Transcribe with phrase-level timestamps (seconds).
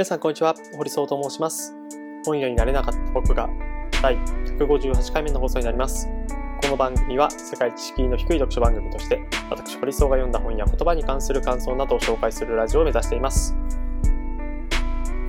[0.00, 0.54] 皆さんこんにちは。
[0.78, 1.74] 堀総と申します。
[2.24, 3.50] 本屋になれなかった僕が
[4.00, 4.16] 第
[4.56, 6.08] 158回目の放送になります。
[6.62, 9.20] この番組は世界知識の低い読書番組として
[9.50, 13.54] 私堀総が読んだ本や言葉に関する感想などを紹介するラジオを目指しています。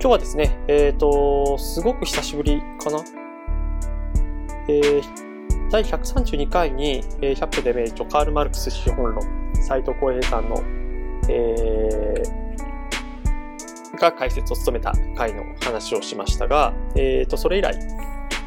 [0.00, 3.04] 日はですねえっ、ー、とすごく久しぶりかな。
[4.68, 5.02] えー、
[5.70, 10.62] 第132回に、えー、100分で名著カール・マルクス資本論斉藤浩平さんの、
[11.28, 11.81] えー、
[14.02, 17.78] が解説を務めた回の話をしましたが、えっ、ー、と、それ以来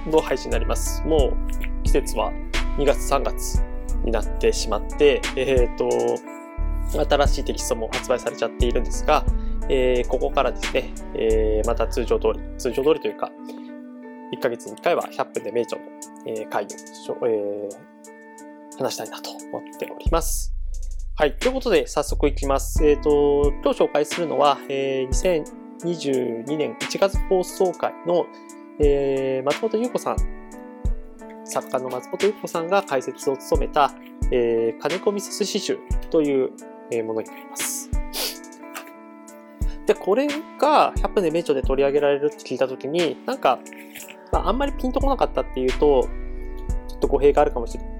[0.05, 1.01] の配信になります。
[1.05, 2.31] もう季節は
[2.77, 3.63] 2月3月
[4.03, 5.89] になってしまって、えっ、ー、と、
[7.09, 9.25] 新しいテキストも発売されちゃっているんですが、
[9.69, 13.31] えー、ここからですね、えー、また通常通り、通常通りというか、
[14.33, 15.87] 1ヶ月に1回は100分で名著の、
[16.27, 20.54] えー、回を、えー、話したいなと思っております。
[21.17, 21.37] はい。
[21.37, 22.85] ということで、早速いきます。
[22.85, 25.45] えっ、ー、と、今日紹介するのは、えー、
[25.79, 28.25] 2022年1月放送回の、
[28.81, 30.17] えー、松本優子さん、
[31.45, 33.93] 作家の松本優子さんが解説を務めた、
[34.29, 36.51] えー、金子ミセス詩集という
[37.05, 37.89] ものになります。
[39.87, 40.27] で、これ
[40.59, 43.59] が100分で名著で取り上げられるって聞いたときに、なんか、
[44.33, 46.09] まあ、あんまりピンとこなかったっていうと、
[46.89, 47.94] ちょっと語弊があるかもしれない。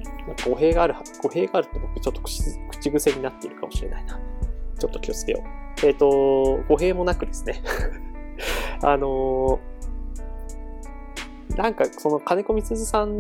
[0.47, 4.19] 語弊がある、語弊があるって僕ちょっと口癖になっているかもしれないな。
[4.79, 5.85] ちょっと気をつけよう。
[5.85, 7.61] えっ、ー、と、語弊もなくですね
[8.81, 13.19] あのー、なんかその金子みすずさんっ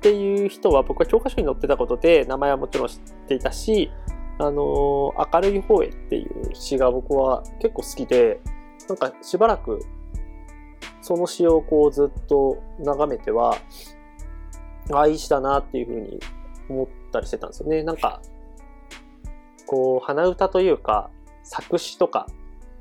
[0.00, 3.90] ていう人は僕は教科書に載ってたことで名前はもちろん知っていたし、
[4.38, 8.40] あのー、明るい方へっていう詩が僕は結構好きで、
[8.88, 9.80] なんかしばらく
[11.02, 13.56] その詩をこうずっと眺めては、
[14.90, 16.20] ああ、いい詩だなっていうふうに
[16.68, 17.82] 思ったりしてたんですよね。
[17.82, 18.20] なんか、
[19.66, 21.10] こう、鼻歌というか、
[21.44, 22.26] 作詞とか、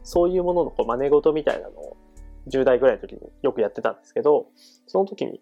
[0.03, 1.97] そういうもののこう真似事みたいなのを
[2.47, 4.47] 10代ぐらいの時によくやってたんですけど、
[4.87, 5.41] その時に、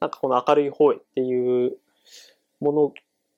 [0.00, 1.78] なんかこの明るい方へっていう
[2.60, 2.72] も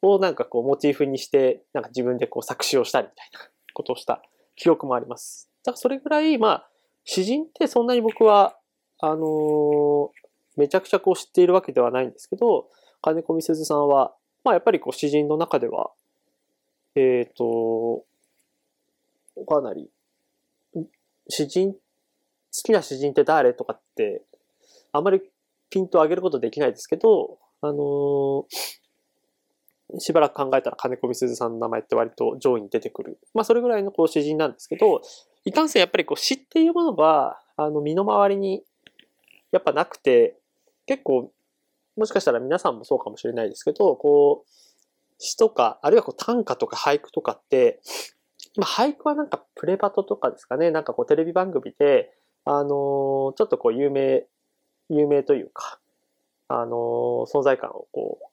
[0.02, 3.40] のをなんかこうモチーフにして、なんか自分でこう作詞をしたりみたいな
[3.74, 4.22] ことをした
[4.56, 5.50] 記憶もあります。
[5.64, 6.70] だからそれぐらい、まあ、
[7.04, 8.56] 詩人ってそんなに僕は、
[8.98, 10.08] あのー、
[10.60, 12.68] めちゃくちゃこう知っているわけではないんですけど、
[13.00, 14.12] 金子みすずさんは、
[14.44, 15.90] まあやっぱりこう詩人の中では、
[16.94, 18.04] えっ、ー、と、
[19.46, 19.88] かなり、
[21.30, 21.78] 詩人、好
[22.62, 24.22] きな詩人って誰とかって、
[24.92, 25.22] あまり
[25.70, 28.46] ピンと上げることできないですけど、あのー、
[29.98, 33.18] しばらく考えたら金子みすずさんの名前って割と上位に出てくる。
[33.34, 35.00] まあそれぐらいのこう詩人なんですけど、
[35.44, 38.62] いかんせんやっぱりこう詩っていうものが、あの身の回りに
[39.52, 40.39] やっぱなくて、
[40.90, 41.30] 結構、
[41.96, 44.50] もしかしたら皆さんもそうかもしれないですけど、こう、
[45.18, 47.80] 詩とか、あるいはこう短歌とか俳句とかって、
[48.56, 52.12] ま、俳句はなんかプレバトとかですかね、なんかこうテレビ番組で、
[52.44, 54.24] あのー、ちょっとこう有名、
[54.88, 55.78] 有名というか、
[56.48, 58.24] あのー、存在感をこう、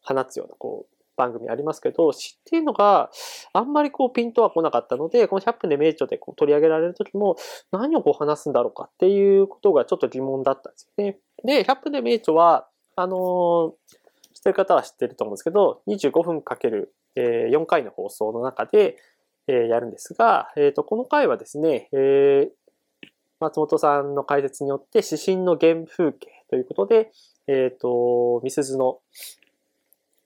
[0.00, 3.10] 放つようなこう、番組ありますけど、詩っていうのが
[3.52, 7.36] あんまりこうピントは来なかったので、この100分で名著でこう取り上げられる時も
[7.72, 11.18] 何をこう話すんだろうかっていうことがちょっと疑問だったんですよね。
[11.44, 13.70] で、100分で名著は、あのー、
[14.34, 18.96] 知ってる方は知ってると思うんですけど、25分かける、4回の放送の中で、
[19.46, 22.50] やるんですが、え、ー、と、この回はですね、えー、
[23.38, 27.12] 松本さんの解説によって指針の原風景ということで、
[27.46, 28.98] えっ、ー、と、みすずの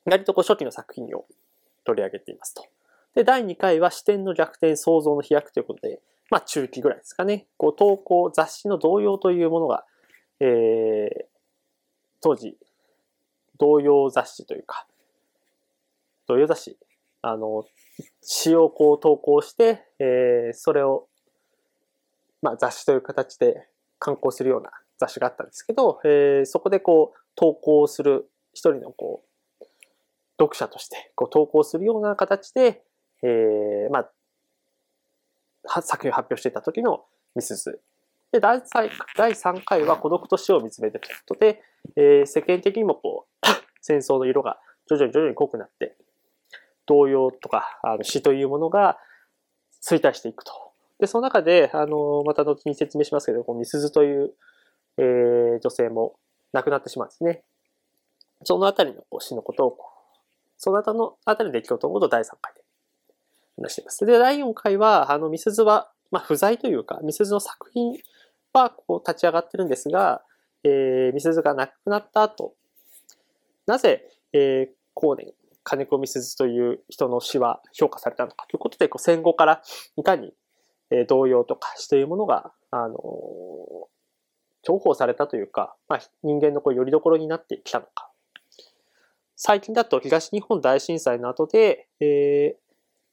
[0.04, 1.26] 割とこう初期の作品を
[1.84, 2.64] 取り上げていますと。
[3.14, 6.00] で、第2回は視点の逆転、創造の飛躍ということで、
[6.30, 7.46] まあ中期ぐらいですかね。
[7.56, 9.84] こう投稿、雑誌の同様というものが、
[10.38, 11.24] えー、
[12.20, 12.56] 当時、
[13.58, 14.86] 同様雑誌というか、
[16.26, 16.78] 同様雑誌、
[17.22, 17.64] あの、
[18.22, 21.08] 詩をこう投稿して、えー、それを、
[22.42, 23.68] まあ雑誌という形で
[23.98, 29.29] 刊行するような雑誌があったんですけど、えー、そこでこう投稿する一人のこう
[30.40, 32.82] 読者としてこう投稿するような形で、
[33.22, 34.06] えー、ま
[35.66, 37.04] あ、作品を発表していた時の
[37.36, 37.80] ミスズ。
[38.32, 41.62] で、第3回は孤独と死を見つめてということで、
[41.96, 43.46] えー、世間的にもこう、
[43.82, 45.96] 戦争の色が徐々に徐々に濃くなって、
[46.86, 48.98] 動揺とかあの死というものが
[49.82, 50.52] 衰退していくと。
[50.98, 54.34] で、その中で、あの、また後に説明しますけど、こうミスズという、
[54.98, 56.18] えー、女性も
[56.52, 57.42] 亡くなってしまうんですね。
[58.44, 59.76] そのあたりのこう死のことを
[60.62, 62.60] その後のあたりで出来事のことを第3回で
[63.56, 64.04] 話しています。
[64.04, 67.98] で、第4回は、あの、ミスズは、まあ、不在というか、ミスズの作品
[68.52, 70.22] はこう立ち上がってるんですが、
[70.62, 72.52] えー、ミスズが亡くなった後、
[73.66, 74.04] なぜ、
[74.34, 75.32] えー、後年、
[75.64, 79.62] 金子ミスズという人の詩は評価されたのかということで、こう戦後から
[79.96, 80.34] いかに、
[80.90, 82.98] えー、動揺とか詩というものがあの、
[84.62, 88.09] 重宝されたというか、まあ、人間のこう、よりどころになってきたのか。
[89.42, 92.60] 最近だと東日本大震災の後で、えー、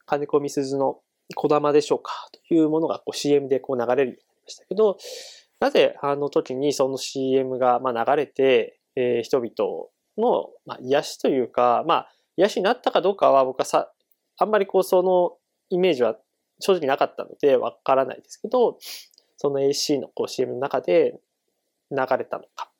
[0.04, 0.98] 金子みすずの
[1.34, 2.12] 小玉でしょうか
[2.48, 4.98] というものがこう CM でこう流れるようになりましたけど、
[5.58, 9.86] なぜあの時にその CM がまあ流れて、えー、人々
[10.18, 13.90] の、まあ、癒しというか、まあ、癒しになったかどうかは僕はさ、
[14.36, 15.32] あんまりこうその
[15.70, 16.14] イメージは
[16.60, 18.76] 正直なかったのでわからないですけど、
[19.38, 21.18] その AC のこう CM の中で
[21.90, 22.70] 流れたのか、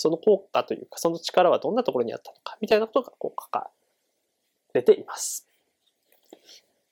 [0.00, 3.70] その効果というか、その力はどんなところにあったのか、みたいなことがこう書か
[4.72, 5.46] れています。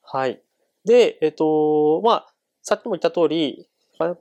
[0.03, 0.43] はい。
[0.85, 2.27] で、えっ、と、まあ、
[2.63, 3.67] さっきも言った通り、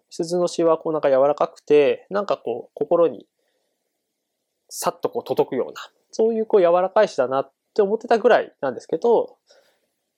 [0.10, 3.28] 鈴の詩はこうなんか柔らかくて、なんかこう心に
[4.70, 5.82] さっとこう届くような、
[6.12, 9.36] そういうこう柔らかい詩だなって思ってたぐらいなんですけど、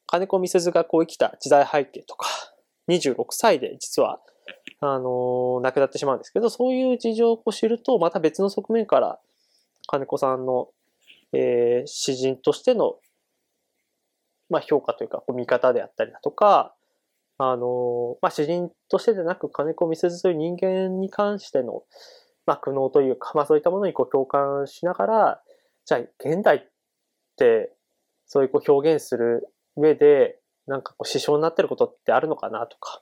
[0.06, 2.28] 金子みすずがこう生きた時代背景とか、
[2.88, 4.22] 26歳で実は、
[4.82, 9.20] あの亡くなってしまうんですけど、そういう事情を知ると、また別の側面から、
[9.88, 10.70] 金子さんの、
[11.34, 12.96] えー、詩人としての、
[14.50, 16.76] まあ、評価というか、こう見方であったりだとか、
[17.38, 21.84] あのまあ、詩人としてでなく、金子みすずという人間に関しての、
[22.46, 25.42] まあ、苦悩というか、まあ、そういったものにこう共感しながら、
[25.86, 26.62] じゃあ、現代っ
[27.38, 27.74] て、
[28.26, 33.02] そういうこう表現する上で、なんかこう支障になってることってあるのかなとか、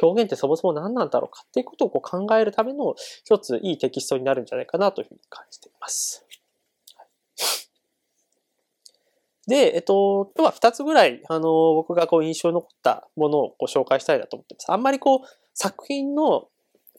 [0.00, 2.94] 表現ってそもそも何なんだろうかっていうことをこう考えるための
[3.24, 6.26] 一ついいテキストになるんじゃないかなというふうに感じています。
[9.48, 14.70] で、えっと、今日は二つぐらい、あの、僕がこう印象に残ったものをご紹介したいなと思ってます。
[14.70, 15.20] あんまりこう、
[15.54, 16.48] 作品の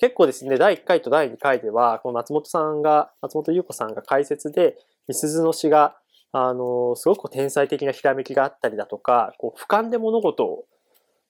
[0.01, 4.75] 結構ですね、第1回と第2回では、この松本さんが、松本優子さんが解説で、
[5.07, 5.95] みすずの詩が
[6.33, 10.65] あの、すごく天才的なひらめきがあったりだとか、こう俯瞰で物事を、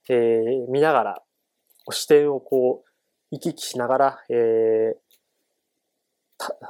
[0.10, 1.24] えー、見ながら、
[1.92, 2.90] 視点をこう、
[3.32, 5.12] 行き来しながら、えー、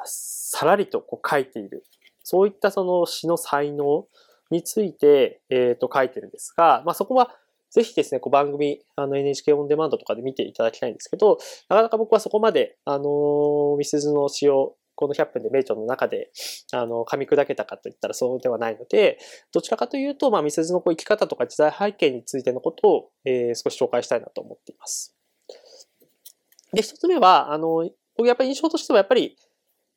[0.05, 1.83] さらりとこう書いている。
[2.23, 4.05] そういったその詩の才能
[4.51, 7.31] について、えっ、ー、と書いてるんですが、まあ、そこは
[7.71, 11.37] ぜひですね、こう番組、あの NHK オンデマンドとかで見ていただきたいんですけど、
[11.69, 16.31] なかなか僕はそこまで、あのー、ミスズの詩をこの100分で名著の中で、
[16.71, 19.17] あの、噛み砕けたかといったらそうではないので、
[19.51, 25.17] どちらかというと、まあ、ミセズのこう生き方とか時代背景についてのことを、えー、少し紹介したいなと思っています。
[26.71, 29.35] で、一つ目は、あの、僕やっぱり印象としてはやっぱり、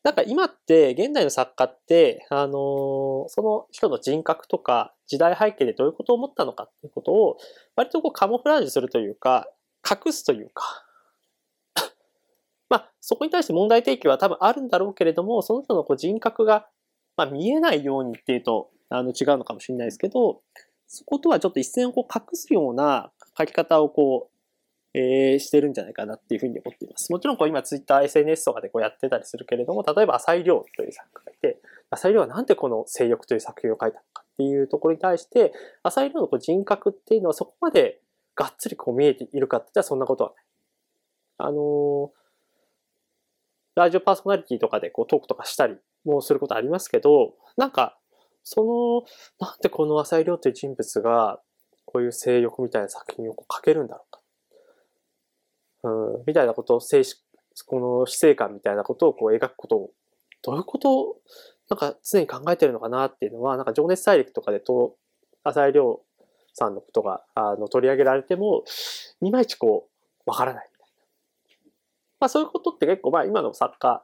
[0.03, 7.39] なんか今って現代の作家って、あのその人の人格とか時代背景でどういうことを思ったのかっていうことを
[7.75, 9.49] 割とこうカモフラージュするというか、
[9.83, 10.83] 隠すというか、
[13.06, 16.67] そこに対して問題提起は多分あるんだろうけれども、その人のこう人格が、
[17.19, 20.41] まあ、見えないようにっていうと、あの、違うのかもしれないですけど、
[20.87, 24.31] そことはちょっと一線をこう隠すような書き方をこ
[24.95, 27.12] う、えー、してるんじゃないかなっていうふうに思っています。
[27.12, 31.61] もちろんこう今ツイッター、SNS とかでこうやってたりするけれども、例えば浅井亮という作家がいて、
[31.91, 35.53] 浅井亮はなんでこの性欲という作品を書いたのかっていうところに対して、
[35.83, 38.01] 浅井亮のこう人格っていうのはそこまで
[38.35, 40.45] がっつりこう見えているかって言ったらそんなことはない。
[41.37, 42.24] あのー
[43.75, 47.99] ラジオパーソナリティとかでこうトークとかしたりもすることありますけど、なんか、
[48.43, 49.06] そ
[49.41, 51.41] の、なんでこの浅井亮という人物が、
[51.87, 54.20] こういう性欲みたいな作品をこう書けるんだろうか。
[55.84, 57.17] うん、みたいなことを、静止、
[57.67, 59.91] この死生観みたいなことをこう描くことを、
[60.43, 61.17] どういうことを、
[61.70, 64.96] なんか常に考えてるのかなっていうのは、なんか情熱大陸とかでと、
[65.43, 66.01] 浅井亮
[66.53, 68.65] さんのことが、あの、取り上げられても、
[69.22, 69.89] いまいちこ
[70.27, 70.69] う、わからない。
[72.24, 74.02] まあそういうことって結構まあ今の作家、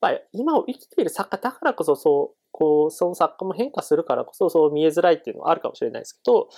[0.00, 6.48] まあ今を生きている作家だからこそそう、こう、その作家も変化するからこそそう見えづらいっていうのはあるかもしれないですけど、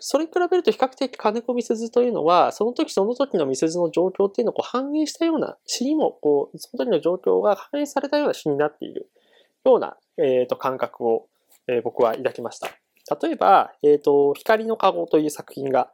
[0.00, 9.12] それに比べると比較的金子みすずというのは、その時その時のみすずの状況っていうのをこう反映したような詩にも、こう、その時の状況が反映されたような詩になっている
[9.64, 11.28] ような、えっ、ー、と、感覚を、
[11.68, 12.66] えー、僕は抱きました。
[13.22, 15.92] 例えば、えっ、ー、と、光の籠という作品が、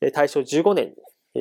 [0.00, 0.94] え大正15年に、
[1.36, 1.38] え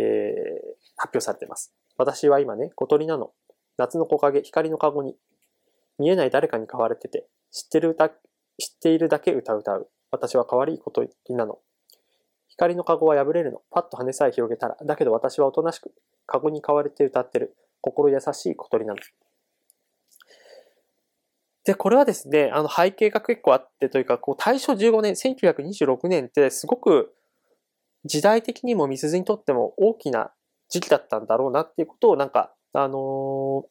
[0.74, 1.74] ー発表されています。
[1.98, 3.32] 私は今ね、小鳥なの。
[3.78, 5.16] 夏の木陰、光の籠に。
[5.98, 8.18] 見えない誰かに飼われてて、知ってる歌、知っ
[8.82, 9.90] ているだけ歌う歌う。
[10.12, 11.60] 私は可愛い小鳥なの。
[12.48, 13.62] 光の籠は破れるの。
[13.72, 14.78] パッと羽さえ広げたら。
[14.86, 15.92] だけど私はおとなしく、
[16.26, 17.56] 籠に飼われて歌ってる。
[17.82, 19.00] 心優しい小鳥なの。
[21.66, 27.14] で、これはですね、あの背景が結構あってというか、こう大正15年、1926年ってすごく
[28.06, 30.32] 時代的にもみすずにとっても大きな
[30.76, 33.64] 時期だったんだろうなっていうことをなんか、あの、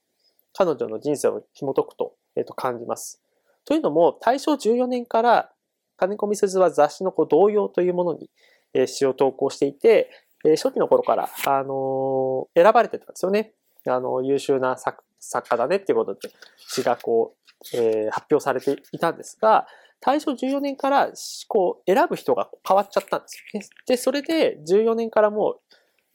[0.55, 3.21] 彼女の人生を紐解くと、えっ、と、感じます。
[3.67, 5.53] というのも、大正14年から
[5.99, 8.31] 金子みすずは雑誌のこう同様というものに、
[8.73, 10.11] え、詩を投稿していて、
[10.47, 13.53] え、初期の頃から、あの、選ばれてたんですよね。
[13.87, 17.35] あの、優秀な作作家だねっていうことで、詩がこ
[17.75, 19.67] う、えー、発表されていたんですが、
[20.01, 21.11] 大正14年から
[21.49, 23.67] こう選ぶ人が変わっちゃったんですよね。
[23.87, 25.61] で、それで14年からもう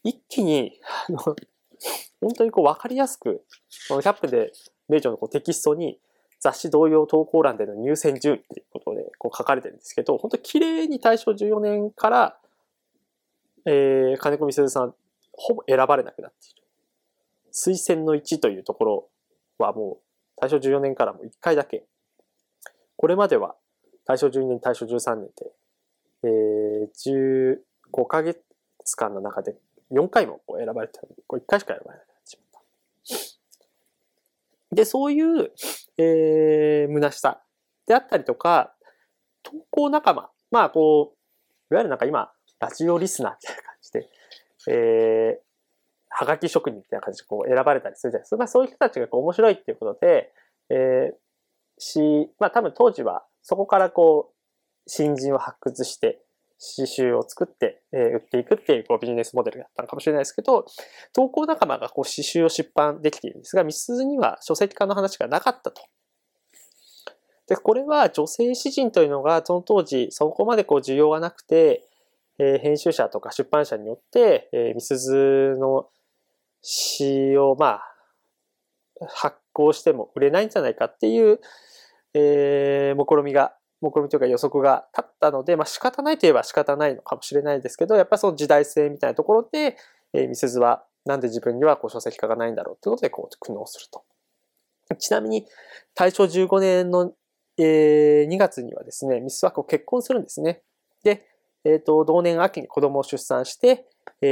[0.03, 1.17] 一気に、あの、
[2.21, 3.45] 本当にこう分かりやすく、
[3.87, 4.51] このキャップで
[4.87, 5.99] 名著のこうテキストに
[6.39, 12.37] 雑誌同様投稿欄での入選順位っていうことでこう書かれてるんですけど、本当綺麗に大正14年から、
[13.65, 14.93] えー、金子みすずさん、
[15.33, 16.63] ほぼ選ばれなくなっている。
[17.53, 19.09] 推薦の1というところ
[19.57, 19.97] はもう
[20.37, 21.85] 大正14年からもう1回だけ。
[22.95, 23.55] これまでは
[24.05, 25.51] 大正12年、大正13年で、
[26.23, 27.57] えー、
[27.93, 28.41] 15ヶ月
[28.95, 29.55] 間の中で
[29.91, 32.63] 4回もこう選ばれてたので、これ1回しか選ばれなくなってしまっ
[34.69, 34.75] た。
[34.75, 35.51] で、そういう、
[35.97, 37.41] えー、虚しさ
[37.87, 38.73] であったりとか、
[39.43, 40.29] 投稿仲間。
[40.51, 41.13] まあ、こ
[41.69, 44.09] う、いわゆるなんか今、ラジオリスナーみたいな感じで、
[44.67, 45.49] えー、
[46.09, 48.37] はがき職人みたいな感じでこう選ばれたりするじゃないですか。
[48.37, 50.33] まあ、そういう人たちがこう面白いっていうことで、
[50.69, 51.15] えー、
[51.77, 56.21] し、まあ多分当時はそこからこう、新人を発掘して、
[56.59, 60.65] 刺繍を作って、え、売っていくっていうこうビジネスモデルだったのかもしれないですけど、
[61.13, 65.81] 投稿仲間がこう刺繍を出版できているんですが、ミスズには書籍化の話がなかったと。
[67.47, 71.85] で、これは女性詩人というのがその当時そこまでこう需要がなくて、
[72.37, 75.87] え、編集者とか出版社によって、え、ミスズの
[76.61, 77.95] 詩をまあ
[79.07, 81.39] 発行しても売れないんじゃないかっていう
[82.13, 89.77] えー、目論みが、目論みというか予測が立ったので、まあ仕方ないといえば仕方ないのかもしれないですけど、やっぱりその時代性みたいなところで、
[90.13, 94.03] えー、ミセズはなんで自分にはこう書籍化がないんだろうということでこう苦悩すると。
[94.97, 95.45] ちなみに
[95.93, 97.13] 大正15年の、
[97.57, 100.61] えー、2月にはですね、ミスはこう結婚するんですね。
[101.03, 101.25] で、
[101.63, 103.85] えっ、ー、と、同年秋に子供を出産して、
[104.21, 104.31] えー、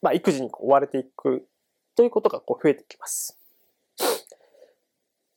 [0.00, 1.46] まあ育児に追われていく
[1.96, 3.41] ということがこう増えてきます。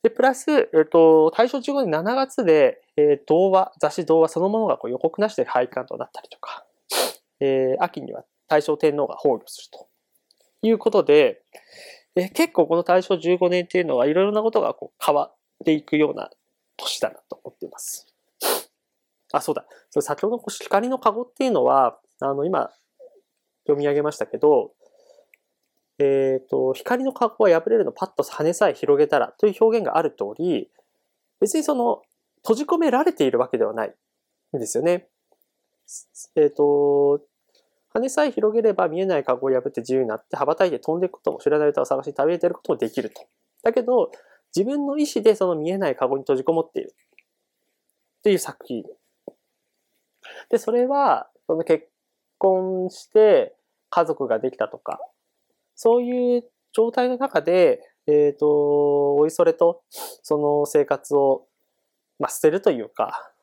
[0.05, 6.63] で、プラス、えっ、と、大正15年7月で、えー、童話、雑誌童話そのものがこう予告なしで廃刊となったりとか、
[7.39, 9.87] えー、秋には大正天皇が崩御すると
[10.61, 11.41] いうことで、
[12.15, 15.35] えー、結構この大正15年っていうのはいろいろなことがこう変わっ
[15.65, 16.29] ていくような
[16.77, 18.05] 年だなと思っています。
[19.33, 19.65] あ、そうだ。
[19.89, 22.69] それ先ほどの光の籠っていうのは、あの、今、
[23.63, 24.71] 読み上げましたけど、
[25.99, 30.69] えっ、ー、と、光の格好は破れるのパッと羽さえ広げたらという表現がある通り、
[31.39, 32.01] 別にその、
[32.43, 33.93] 閉じ込められているわけではない
[34.55, 35.07] んですよね。
[36.35, 37.21] えっ、ー、と、
[37.89, 43.25] 羽さえ広げれば見えない格好を破って自由になって羽ばたいて飛んでいくことも知らない歌を探し旅へ出ることもできると。
[43.63, 44.11] だけど、
[44.55, 48.83] 自分の意思でその見えないカゴに閉じこもっているっていう作品。
[50.49, 51.87] で、それは、その結
[52.37, 53.55] 婚して
[53.89, 54.99] 家族ができたとか、
[55.75, 59.81] そういう状態の中で、えっ、ー、と、おいそれと、
[60.23, 61.47] その生活を、
[62.19, 63.33] まあ、捨てるというか、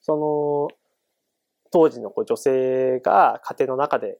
[0.00, 0.68] その、
[1.70, 4.18] 当時のこう女性が家庭の中で、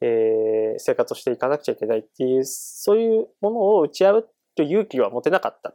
[0.00, 5.74] えー、生活をしていかなくちゃいけないっていう、そういうものを打ち合うという勇気は持てなかった。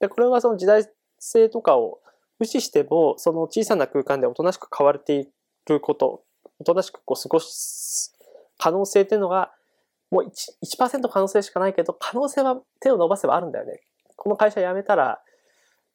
[0.00, 2.00] で、これはその時代性とかを
[2.38, 5.28] 無視しても、その小さな空間でおとなしく変われてい
[5.68, 6.22] ること、
[6.58, 8.16] おとなしくこう過ごす
[8.58, 9.52] 可能性っていうのが
[10.12, 13.80] もう 1%, 1可能性しかないけど、可能性は手を伸ばせばあるんだよね。
[14.16, 15.22] この会社辞めたら、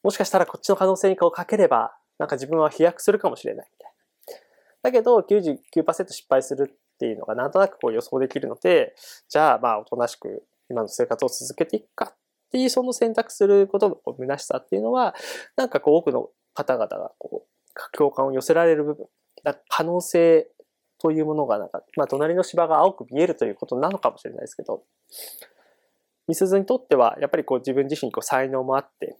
[0.01, 4.41] もしかしたらこっちの可能性にこうかければ、なんか自分は飛躍するかもしれないみたいな。
[4.81, 8.95] だけど99%失敗するっていうのがなんとなくこう予想できるので、
[9.29, 12.15] じゃあまあおとなしく今の生活を続けていくかっ
[12.51, 15.13] ていうその選択することのこう虚しさっていうのは、
[15.55, 19.05] なんかこう多くの方々がこう共感を寄せられる部分、
[19.69, 20.49] 可能性
[20.99, 24.83] というものがなんか、まあ、隣の芝が青く見えるということなのかもしれないですけど、
[26.27, 29.17] みすずにとっては、やっぱりこう自分自身にこう才能もあって、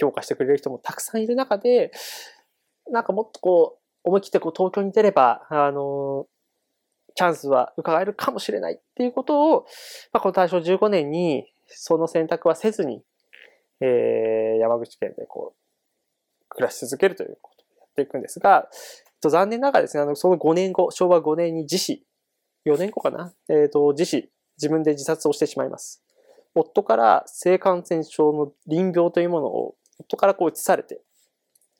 [0.00, 1.92] 評価してくれる人もたくさんいる中で、
[2.90, 6.26] なんかもっとこう、思い切ってこう東京に出れば、あの、
[7.14, 9.66] チャンスは伺えるかもしれないっていうことを、
[10.12, 13.02] まあ、この大正15年にその選択はせずに、
[13.80, 18.68] えー、山口県でこう、暮らし続けるということをやっていくんですが、
[19.20, 22.04] と残念ながらですね、あの、その5年後、昭和5年に自死、
[22.66, 26.02] 4年後かなえっ、ー、と、自死、自分で自殺をしてしまいます。
[26.54, 31.00] 夫から性感染症の臨病というものを、夫からこう移されて、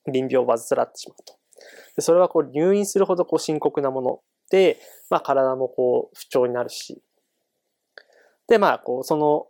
[0.07, 1.35] 臨病を患ってしまうと。
[1.97, 4.79] でそれはこう入院するほどこう深刻なもので、
[5.11, 7.03] まあ体もこう不調になるし、
[8.49, 9.47] で、まあこうその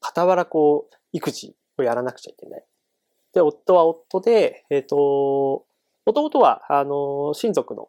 [0.00, 2.64] 傍らこう育児をやらなくちゃいけない。
[3.32, 5.64] で、夫は夫で、えっ、ー、と、
[6.06, 7.88] もともとは、あの、親族の、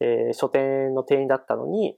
[0.00, 1.96] えー、書店の店員だったのに、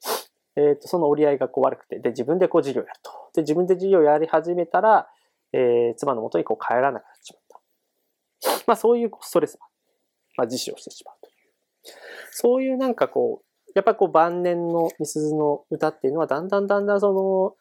[0.57, 3.11] えーと、その折り合いがこう悪くて、で、自分でこう事業やると。
[3.35, 5.09] で、自分で事業やり始めたら、
[5.53, 8.61] えー、妻のもとにこう帰らなくなってしまった。
[8.67, 9.71] まあそういうストレスも
[10.41, 11.35] まあ、自死をしてしまうという。
[12.31, 17.55] そういうなんかこう、やっぱりこう晩年のみすずの歌っていうのはだんだんだんだんその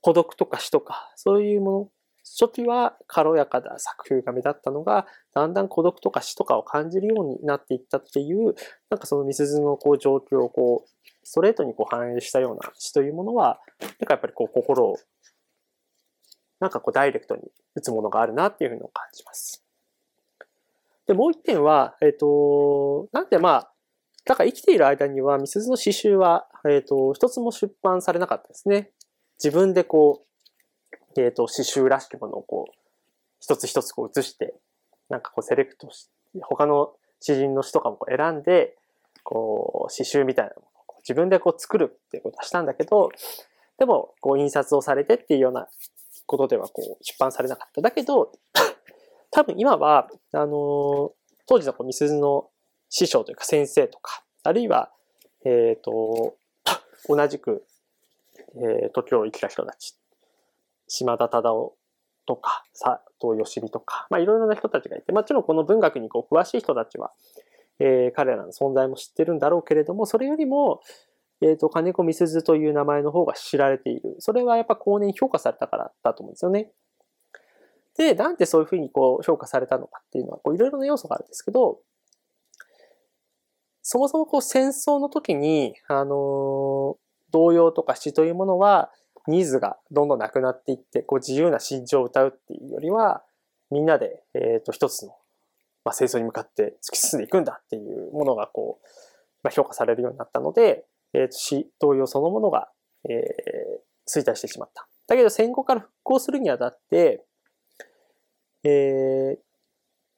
[0.00, 1.88] 孤独とか死とか、そういうもの、
[2.24, 8.54] 初期は軽やかな作風が目立ったのが、だんだん孤独とか死とかを感じるようになっていったっていう、
[8.90, 10.90] なんかそのみすずのこう状況をこう、
[11.24, 14.96] ストレートにこう反映したような詩というものは、なんかやっぱりこう心を、
[16.60, 17.42] なんかこうダイレクトに
[17.74, 19.64] 打つものがあるなっていうふうに感じます。
[21.06, 23.72] で、もう一点は、えっ、ー、と、なんでまあ、
[24.24, 28.92] だから生きている間には、みすずの詩集は、えっ、ー、と、一つも出版されなかったですね。
[29.42, 30.31] 自分でこう、
[31.20, 32.72] えっ、と、詩集らしきものをこう、
[33.40, 34.54] 一つ一つこう写して、
[35.08, 36.08] なんかこうセレクトし、
[36.42, 38.76] 他の詩人の詩とかもこう選んで、
[39.22, 43.10] こう、詩集みたいなものを自分でこう作るっていうことはしたんだけど、
[43.78, 45.68] でも、こう印刷をされてっていうような
[46.26, 47.80] ことではこう出版されなかった。
[47.80, 48.32] だけど、
[49.30, 51.12] 多分今は、あのー、
[51.46, 52.50] 当時のこう、みすずの
[52.88, 54.92] 師匠というか先生とか、あるいは、
[55.44, 56.36] えっ、ー、と、
[57.08, 57.64] 同じく、
[58.56, 59.96] えー、時を生きた人たち、
[60.92, 61.74] 島田忠夫
[62.26, 67.12] とか、佐藤義美とか、まあいろいろな人たちがいて、もちろんこの文学にこう詳しい人たちは、
[67.78, 70.82] えー、彼らの存在も知ってるんだろうけれども、それよりも、
[71.40, 74.16] えっ、ー、と、金子みすずという名前の方が知られている。
[74.18, 76.70] それはやっぱ後年評価されたからだと思うんですよね。
[77.96, 81.80] で、なんでそういうふうにこう評価されたのかっていうのは、こういろいろな要素があるんですけど、
[83.82, 86.98] そもそもこう戦争の時に、あの、
[87.32, 88.92] 童謡とか詩というものは、
[89.26, 93.22] ニーズがどんどんなくなっていって、こう自由な心情を歌うっていうよりは、
[93.70, 95.16] みんなで、えっ、と、一つの、
[95.84, 98.86] まあ、戦争に向かって突き進んでいくんだっていうものがこう、
[99.42, 102.68] まあ、評価されるようになったので、えー、と詩、童謡そのものが、
[103.08, 104.86] えー、衰退してしまった。
[105.06, 107.24] だけど戦後から復興するにあたって、
[108.64, 109.36] えー、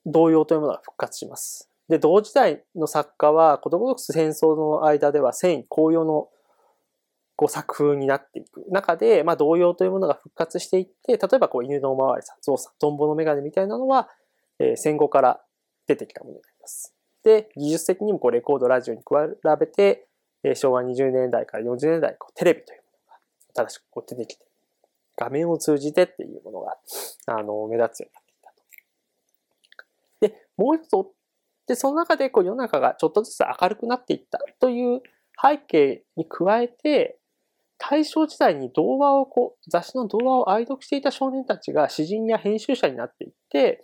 [0.07, 1.71] 童謡というものが復活します。
[1.89, 6.29] で、同時代の作家は、ことごとく戦争の間では戦意高揚の
[7.37, 14.09] こう作風になっていく中で、まあ、童謡というものが復活していって、例えばこう犬のおまわりさん、ゾウさん、トンボのメガネみたいなのは、
[14.59, 15.41] えー、戦後から
[15.87, 16.95] 出てきたものになります。
[17.25, 19.07] で、技術的にもこうレコード、ラジオに比
[19.59, 20.07] べて、
[20.45, 22.85] えー、昭和20年代から40年代、こうテレビというも
[23.55, 24.47] のが新しくこう出てきて、
[25.17, 26.77] 画面を通じてっていうものが、
[27.27, 31.09] あの、目立つようになってきたとで、もう一つ、
[31.67, 35.03] で、その中でこう世の中がちょっとずつ明るくなっていったという
[35.41, 37.19] 背景に加えて、
[37.79, 43.83] 大正時代に童話をこう、雑誌の童話を愛読していた少年たちが詩人や編集者になっていって、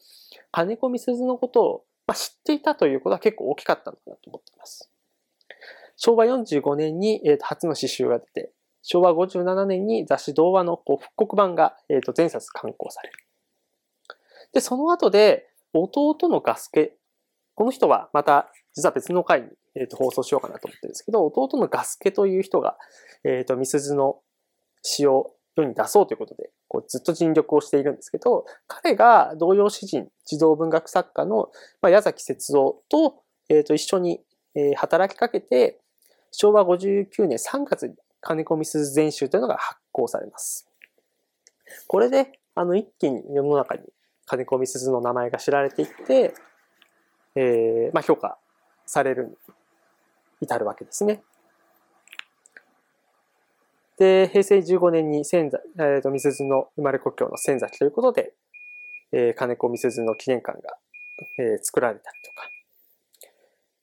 [0.53, 4.91] 金子みすずのことを、まあ、知っていたということは結構大きかったのかなと思っています。
[5.97, 13.17] 昭和45年に、えー、と初の詩集が出て、昭和57年に雑誌童話のこう復刻版が、えー、と全冊刊行される。
[14.53, 16.97] で、その後で、弟のガスケ。
[17.55, 22.77] この人はまた、実は別の回に、えー、と放送しようかなと思ってるんですけど、弟のガスケという人が、
[23.25, 24.19] えっ、と、ミスズの
[24.83, 31.51] 詩を世に出そうということで、こうずっと尽力をしているんですけど、彼が童謡詩人、児童文学作家の、
[31.83, 34.21] まあ、矢崎節夫と、えー、と一緒に、
[34.55, 35.81] えー、働きかけて、
[36.33, 40.69] 昭和59年3月に金子みすず全集というのが発行されます。
[41.87, 43.83] これで、あの、一気に世の中に
[44.27, 46.35] 金子みすずの名前が知られていって、
[47.35, 48.39] えー、まあ、評価
[48.87, 49.39] される
[50.41, 51.23] 至るわけですね。
[53.99, 58.33] で、平成15年に仙台、えーと、みすずの生まれ故郷の仙崎ということで、
[59.13, 60.77] えー、金子みすずの記念館が、
[61.39, 62.49] えー、作られたりとか、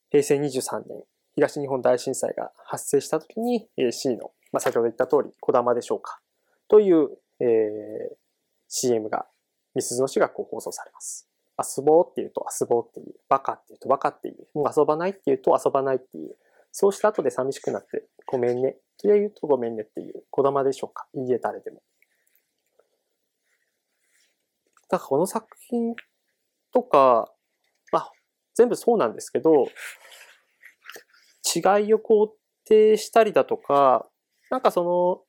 [0.10, 1.04] 平成23年、
[1.36, 6.20] 東日本大震災が発生したときに、えー、C の、まあ、先ほど言った通り、小玉でしょうか、
[6.68, 8.16] という、えー、
[8.68, 9.28] CM が
[9.76, 11.30] みすずの詩がこう放送されます。
[11.60, 16.36] 遊ぼうっていうと遊ぼうっていう、バカっていうとバカっていう、もう遊ばないっていうと遊ばないっていう、
[16.80, 21.82] そうした後で寂しくなってごめんねって言うとごめんねっていう、子玉でしょうかいいえ誰でも。
[24.88, 25.96] だからこの作品
[26.72, 27.34] とか、
[27.92, 28.12] まあ、
[28.54, 29.70] 全部そうなんですけど、
[31.56, 32.30] 違いを肯
[32.66, 34.08] 定したりだとか、
[34.52, 35.24] なんかその、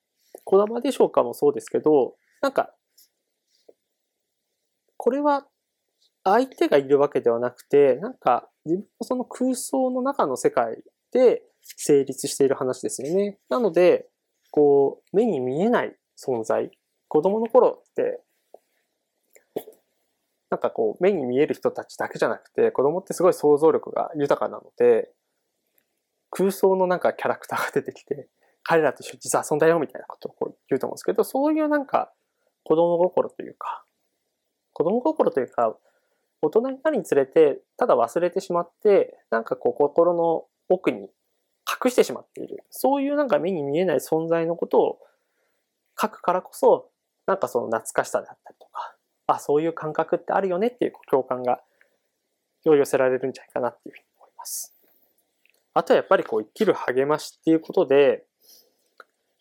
[0.45, 2.75] 小玉でしょうかもそうですけど、なんか
[4.99, 5.47] これは
[6.25, 13.39] 相手がいるわけではなくて、なんか自分のその空想の中の世界で成立している話ですよね。
[13.49, 14.09] なので、
[14.51, 16.71] こう、目に見えない存在。
[17.09, 18.23] 子供の頃って、
[20.51, 25.11] なんかこう、目に見える人たちだけじゃなくて、子供ってすごい想像力が豊かなので、
[26.31, 28.29] 空想のなんかキャラクターが出てきて、
[28.63, 32.13] 彼らと一緒に実は遊んだよみたいなことをこう言うと思うんですけど、そういうなんか
[32.65, 33.85] 子供心というか、
[34.73, 35.77] 子供心というか、
[36.41, 41.11] 大人になるにつれて、ただ忘れてしまって、なんかこう心の奥に
[41.69, 42.65] 隠してしまっている。
[42.71, 44.99] そういうなんか目に見えない存在のことを
[46.01, 46.91] 書くからこそ、
[47.27, 51.61] なんかその懐かしさであったりとか、あ、そういう感覚ってあるよねっていう共感が
[52.65, 54.75] 寄せられるんじゃないかなっていうふうに思います。
[55.75, 58.25] あとはやっぱりこう生きる励ましっていうことで、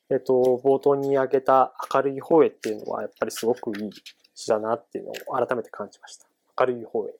[0.09, 3.89] えっと、冒頭に挙げた明るい方へっていうのはやっぱりすごくいい
[4.35, 6.27] 詩だなっていうのを改めて感じました。
[6.59, 7.13] 明るい方へ。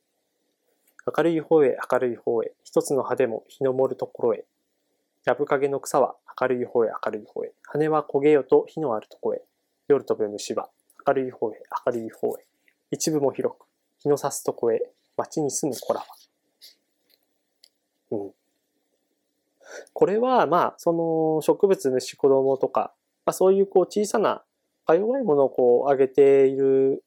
[1.16, 2.52] 明るい方へ、明るい方へ。
[2.64, 4.46] 一つの葉でも日の漏るところへ。
[5.26, 7.54] やぶかげの草は明るい方へ、明るい方へ。
[7.64, 9.42] 羽は焦げよと火のあるとこへ。
[9.88, 10.70] 夜飛ぶ虫は
[11.08, 12.46] 明るい方へ、明るい方へ。
[12.92, 13.66] 一部も広く、
[14.00, 14.82] 日の差すとこへ、
[15.16, 16.06] 町に住む子らは。
[18.12, 18.32] うん。
[19.94, 22.94] これは、まあ、その植物、虫、子供とか、
[23.26, 24.44] まあ、そういうこう小さな、
[24.86, 27.04] か弱いものをこう上げている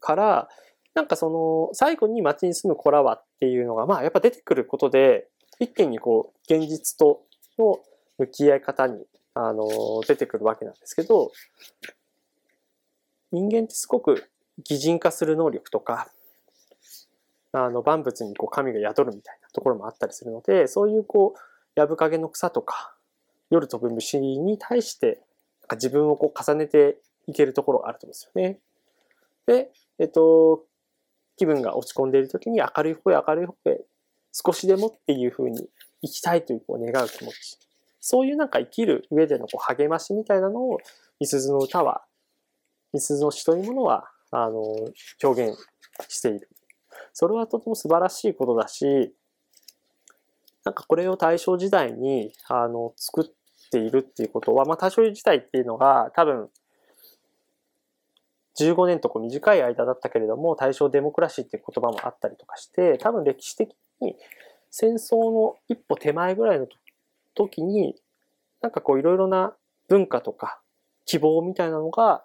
[0.00, 0.48] から、
[0.94, 5.28] なんかその、最後に町に住む子らはっていうのが、まあやっぱ出てくることで、
[5.58, 7.22] 一気にこう、現実と
[7.58, 7.80] の
[8.18, 9.04] 向き合い方に、
[9.34, 9.66] あの、
[10.06, 11.32] 出てくるわけなんですけど、
[13.32, 14.30] 人間ってすごく
[14.64, 16.08] 擬人化する能力とか、
[17.52, 21.40] あの、万物にこう神が宿るみたいなところもあったりするので、そういうこう、
[21.74, 22.94] やぶ影の草とか、
[23.50, 25.20] 夜飛ぶ虫に対して、
[25.72, 28.60] 自分をこう重ねていけるところがあると思うんですよね。
[29.46, 30.64] で、えっと、
[31.36, 33.80] 気分が落ち込んでいる時に明るい方へ明るい方へ
[34.32, 35.68] 少しでもっていうふうに
[36.02, 37.58] 生きたいというこう願う気持ち。
[38.06, 40.78] そういうなんか生きる上でのこう励ましみたいなのを、
[41.20, 42.04] みすずの歌は、
[42.92, 44.60] みすずの詩というものは、あの、
[45.22, 45.58] 表現
[46.08, 46.50] している。
[47.14, 49.14] それはとても素晴らしいことだし、
[50.64, 56.50] なんかこれを大正時代に、あの、作っているっていうことは、まあ大正時代っていうのが多分、
[58.58, 64.16] 15年とこう短い間だったけれども、大正デモクラシーっていう言葉もあったりとかして、多分歴史的に
[64.70, 66.66] 戦争の一歩手前ぐらいの
[67.34, 67.96] 時に、
[68.60, 69.54] なんかこういろいろな
[69.88, 70.60] 文化とか
[71.04, 72.24] 希望みたいなのが、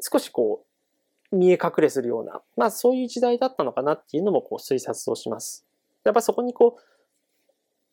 [0.00, 0.64] 少しこ
[1.32, 5.66] う見え隠れするような、まあそういう時代だったのかなっていうのもこう推察をします。
[6.04, 6.82] やっぱそこにこう、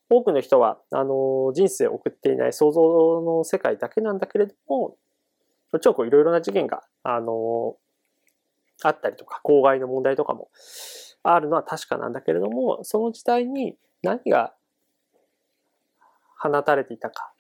[0.09, 4.97] 多くの人は、あの、人生を送っていない想像の世界だけなんだけれども、
[5.71, 7.75] もちろんこういろいろな事件が、あの、
[8.83, 10.49] あったりとか、公害の問題とかも
[11.23, 14.53] あるのは確かなんだけれども、その時代に何が
[16.37, 17.33] 放たれていたか、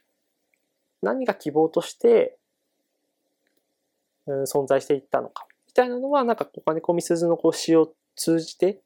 [1.01, 2.37] 何が希望として、
[4.27, 8.81] うん、存在していったのか、みたいなのは、なんか、お金込みすずのこう詩を通じて、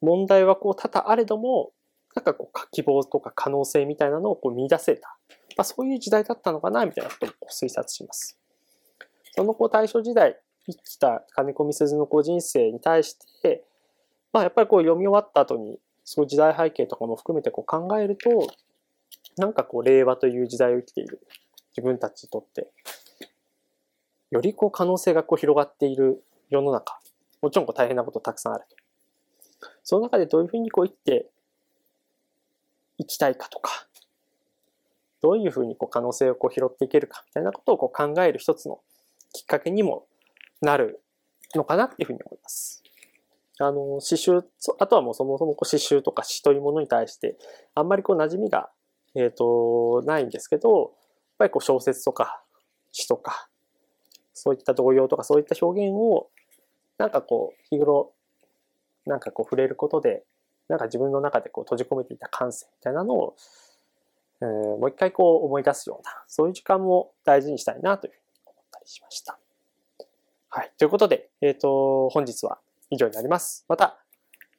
[0.00, 1.72] 問題はこう多々あれども、
[2.14, 5.18] なんかこう希望とか可能性みたいなのをこう見出せた。
[5.58, 8.38] まあ、そういう時代だったのかな、みたいなことを推察します。
[9.34, 13.64] そのこう大正時代、生きた金子みすずのこ人生に対して、
[14.32, 18.30] まあ、やっぱりこう読み終わった後に、そういう時代背景とかも含めてこう考えると、
[19.36, 21.26] なんかこう令和という時代を生きている
[21.76, 22.70] 自分たちにとって、
[24.30, 27.00] よりこう可能性がこう広がっている世の中、
[27.42, 28.76] もちろんこう大変なことたくさんあると。
[29.82, 31.28] その中でどういうふうにこう生きて
[32.98, 33.87] いきたいかとか、
[35.22, 38.80] どういうふうにこう可能性をこう拾っていけるかみたいなことをこう考える一つの
[39.32, 40.06] きっかけにも
[40.60, 41.02] なる
[41.54, 42.82] のかなっていうふうに思います。
[43.60, 44.44] あの、刺繍、
[44.78, 47.36] あとはもうそもそもこう刺繍とか詩というものに対して、
[47.74, 48.70] あんまりこう馴染みが、
[49.14, 50.90] え、ー、と、ないんですけど、やっ
[51.38, 52.42] ぱりこう小説とか
[52.92, 53.48] 詩とか、
[54.32, 56.28] そういった動揺とかそういった表現を、
[56.98, 58.12] なんかこう、日頃、
[59.06, 60.22] なんかこう触れることで、
[60.68, 63.36] なんか自分の中でこう閉じ込めていた感性みたいなのを、
[64.40, 69.38] えー、もう一回こう思い出すような、そういう時間も大事にしたいなというふうに思ったりしました。
[70.50, 70.72] はい。
[70.78, 72.58] ということで、えっ、ー、と、本日は
[72.90, 73.64] 以上になります。
[73.68, 73.98] また、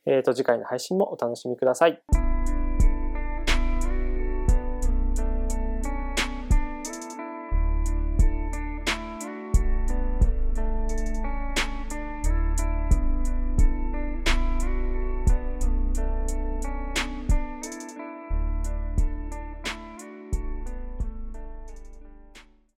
[0.05, 2.28] えっ、ー、と、次回の配信もお楽しみください。